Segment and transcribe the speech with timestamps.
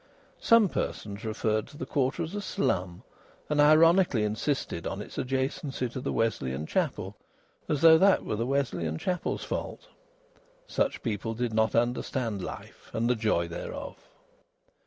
[0.39, 3.03] Some persons referred to the quarter as a slum,
[3.49, 7.15] and ironically insisted on its adjacency to the Wesleyan chapel,
[7.69, 9.89] as though that was the Wesleyan chapel's fault.
[10.65, 13.95] Such people did not understand life and the joy thereof.